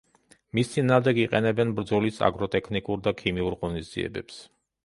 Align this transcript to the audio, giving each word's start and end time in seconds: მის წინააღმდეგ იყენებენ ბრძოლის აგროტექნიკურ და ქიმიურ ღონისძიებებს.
მის 0.59 0.71
წინააღმდეგ 0.75 1.19
იყენებენ 1.23 1.75
ბრძოლის 1.81 2.17
აგროტექნიკურ 2.31 3.07
და 3.09 3.15
ქიმიურ 3.23 3.59
ღონისძიებებს. 3.63 4.43